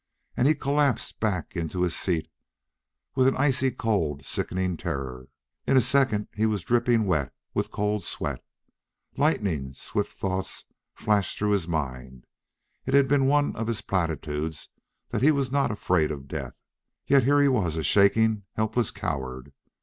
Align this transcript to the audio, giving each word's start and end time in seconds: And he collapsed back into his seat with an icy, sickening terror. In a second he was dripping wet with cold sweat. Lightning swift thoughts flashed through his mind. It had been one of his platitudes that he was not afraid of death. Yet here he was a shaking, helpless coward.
And 0.35 0.47
he 0.47 0.55
collapsed 0.55 1.19
back 1.19 1.55
into 1.55 1.83
his 1.83 1.95
seat 1.95 2.27
with 3.13 3.27
an 3.27 3.37
icy, 3.37 3.75
sickening 4.23 4.75
terror. 4.75 5.27
In 5.67 5.77
a 5.77 5.81
second 5.81 6.27
he 6.33 6.47
was 6.47 6.63
dripping 6.63 7.05
wet 7.05 7.31
with 7.53 7.69
cold 7.69 8.03
sweat. 8.03 8.43
Lightning 9.15 9.75
swift 9.75 10.11
thoughts 10.11 10.65
flashed 10.95 11.37
through 11.37 11.51
his 11.51 11.67
mind. 11.67 12.25
It 12.87 12.95
had 12.95 13.07
been 13.07 13.27
one 13.27 13.55
of 13.55 13.67
his 13.67 13.83
platitudes 13.83 14.69
that 15.11 15.21
he 15.21 15.29
was 15.29 15.51
not 15.51 15.69
afraid 15.69 16.09
of 16.09 16.27
death. 16.27 16.55
Yet 17.05 17.25
here 17.25 17.39
he 17.39 17.47
was 17.47 17.77
a 17.77 17.83
shaking, 17.83 18.45
helpless 18.53 18.89
coward. 18.89 19.53